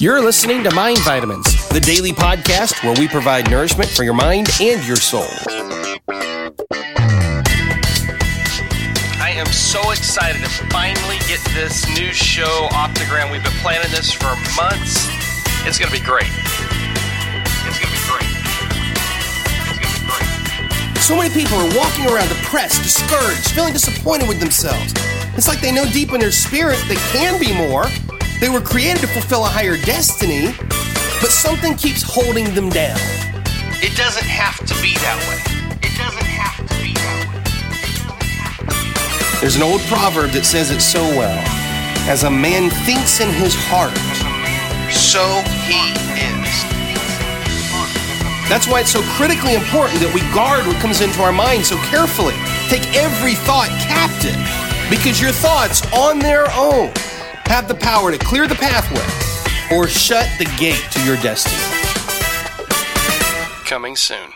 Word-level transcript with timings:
You're 0.00 0.20
listening 0.20 0.62
to 0.64 0.74
Mind 0.74 0.98
Vitamins, 0.98 1.68
the 1.68 1.80
daily 1.80 2.12
podcast 2.12 2.84
where 2.84 2.94
we 2.98 3.08
provide 3.08 3.50
nourishment 3.50 3.88
for 3.88 4.02
your 4.04 4.12
mind 4.12 4.48
and 4.60 4.86
your 4.86 4.96
soul. 4.96 5.26
I 9.18 9.32
am 9.34 9.46
so 9.46 9.92
excited 9.92 10.42
to 10.42 10.48
finally 10.68 11.16
get 11.26 11.40
this 11.54 11.88
new 11.96 12.12
show 12.12 12.68
off 12.72 12.92
the 12.94 13.06
ground. 13.06 13.32
We've 13.32 13.42
been 13.42 13.52
planning 13.62 13.90
this 13.90 14.12
for 14.12 14.34
months. 14.56 15.08
It's 15.66 15.78
going 15.78 15.90
to 15.90 15.98
be 15.98 16.04
great. 16.04 16.28
So 21.04 21.14
many 21.14 21.28
people 21.34 21.58
are 21.58 21.76
walking 21.76 22.06
around 22.06 22.30
depressed, 22.30 22.82
discouraged, 22.82 23.50
feeling 23.50 23.74
disappointed 23.74 24.26
with 24.26 24.40
themselves. 24.40 24.94
It's 25.36 25.46
like 25.46 25.60
they 25.60 25.70
know 25.70 25.84
deep 25.84 26.14
in 26.14 26.20
their 26.20 26.32
spirit 26.32 26.82
they 26.88 26.96
can 27.12 27.38
be 27.38 27.52
more. 27.52 27.84
They 28.40 28.48
were 28.48 28.62
created 28.62 29.02
to 29.02 29.06
fulfill 29.08 29.44
a 29.44 29.48
higher 29.48 29.76
destiny, 29.76 30.54
but 31.20 31.28
something 31.28 31.74
keeps 31.74 32.02
holding 32.02 32.54
them 32.54 32.70
down. 32.70 32.96
It 33.84 33.94
doesn't 33.98 34.24
have 34.24 34.56
to 34.64 34.74
be 34.80 34.94
that 35.04 35.20
way. 35.28 35.42
It 35.82 35.92
doesn't 35.94 36.24
have 36.24 36.66
to 36.68 36.74
be 36.82 36.94
that 36.94 37.20
way. 39.34 39.40
There's 39.42 39.56
an 39.56 39.62
old 39.62 39.82
proverb 39.82 40.30
that 40.30 40.46
says 40.46 40.70
it 40.70 40.80
so 40.80 41.02
well. 41.02 41.38
As 42.08 42.22
a 42.24 42.30
man 42.30 42.70
thinks 42.86 43.20
in 43.20 43.28
his 43.28 43.54
heart, 43.68 43.92
so 44.90 45.42
he 45.68 45.92
is. 46.18 46.23
That's 48.54 48.68
why 48.68 48.82
it's 48.82 48.92
so 48.92 49.02
critically 49.18 49.54
important 49.54 49.98
that 49.98 50.14
we 50.14 50.20
guard 50.32 50.64
what 50.64 50.76
comes 50.76 51.00
into 51.00 51.20
our 51.22 51.32
mind 51.32 51.66
so 51.66 51.76
carefully. 51.90 52.34
Take 52.70 52.86
every 52.94 53.34
thought 53.34 53.66
captive 53.82 54.38
because 54.88 55.20
your 55.20 55.32
thoughts 55.32 55.82
on 55.92 56.20
their 56.20 56.46
own 56.54 56.92
have 57.46 57.66
the 57.66 57.74
power 57.74 58.12
to 58.12 58.18
clear 58.18 58.46
the 58.46 58.54
pathway 58.54 59.02
or 59.76 59.88
shut 59.88 60.28
the 60.38 60.44
gate 60.56 60.86
to 60.92 61.02
your 61.02 61.16
destiny. 61.16 61.58
Coming 63.66 63.96
soon. 63.96 64.30